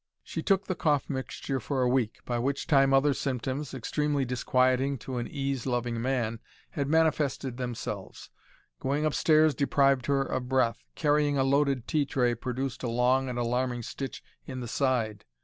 She 0.23 0.41
took 0.41 0.65
the 0.65 0.73
cough 0.73 1.11
mixture 1.11 1.59
for 1.59 1.83
a 1.83 1.87
week, 1.87 2.21
by 2.25 2.39
which 2.39 2.65
time 2.65 2.91
other 2.91 3.13
symptoms, 3.13 3.71
extremely 3.71 4.25
disquieting 4.25 4.97
to 4.97 5.17
an 5.17 5.27
ease 5.27 5.67
loving 5.67 6.01
man, 6.01 6.39
had 6.71 6.87
manifested 6.89 7.57
themselves. 7.57 8.31
Going 8.79 9.05
upstairs 9.05 9.53
deprived 9.53 10.07
her 10.07 10.23
of 10.23 10.49
breath; 10.49 10.81
carrying 10.95 11.37
a 11.37 11.43
loaded 11.43 11.87
tea 11.87 12.07
tray 12.07 12.33
produced 12.33 12.81
a 12.81 12.89
long 12.89 13.29
and 13.29 13.37
alarming 13.37 13.83
stitch 13.83 14.23
in 14.47 14.59
the 14.59 14.67
side. 14.67 15.23